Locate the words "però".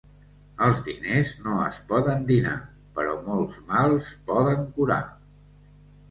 2.95-3.13